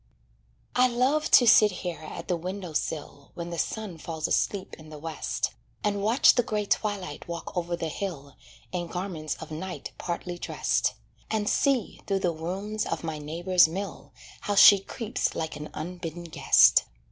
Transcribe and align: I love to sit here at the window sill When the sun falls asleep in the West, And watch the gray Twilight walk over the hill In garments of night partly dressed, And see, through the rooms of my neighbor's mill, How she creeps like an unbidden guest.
I 0.75 0.87
love 0.87 1.29
to 1.29 1.45
sit 1.45 1.69
here 1.85 1.99
at 2.01 2.27
the 2.27 2.35
window 2.35 2.73
sill 2.73 3.29
When 3.35 3.51
the 3.51 3.59
sun 3.59 3.99
falls 3.99 4.27
asleep 4.27 4.73
in 4.79 4.89
the 4.89 4.97
West, 4.97 5.51
And 5.83 6.01
watch 6.01 6.33
the 6.33 6.41
gray 6.41 6.65
Twilight 6.65 7.27
walk 7.27 7.55
over 7.55 7.75
the 7.75 7.87
hill 7.87 8.35
In 8.71 8.87
garments 8.87 9.35
of 9.35 9.51
night 9.51 9.91
partly 9.99 10.39
dressed, 10.39 10.95
And 11.29 11.47
see, 11.47 12.01
through 12.07 12.21
the 12.21 12.33
rooms 12.33 12.87
of 12.87 13.03
my 13.03 13.19
neighbor's 13.19 13.67
mill, 13.67 14.11
How 14.39 14.55
she 14.55 14.79
creeps 14.79 15.35
like 15.35 15.55
an 15.55 15.69
unbidden 15.75 16.23
guest. 16.23 16.85